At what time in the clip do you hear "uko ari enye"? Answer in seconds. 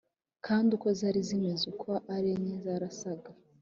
1.73-2.55